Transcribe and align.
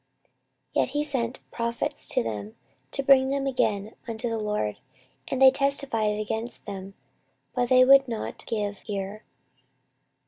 14:024:019 0.01 0.29
Yet 0.73 0.89
he 0.93 1.03
sent 1.03 1.51
prophets 1.51 2.07
to 2.07 2.23
them, 2.23 2.55
to 2.89 3.03
bring 3.03 3.29
them 3.29 3.45
again 3.45 3.93
unto 4.07 4.29
the 4.29 4.39
LORD; 4.39 4.77
and 5.27 5.39
they 5.39 5.51
testified 5.51 6.19
against 6.19 6.65
them: 6.65 6.95
but 7.53 7.69
they 7.69 7.85
would 7.85 8.07
not 8.07 8.43
give 8.47 8.81
ear. 8.87 9.23